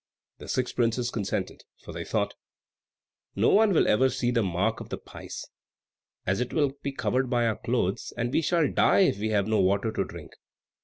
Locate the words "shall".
8.41-8.67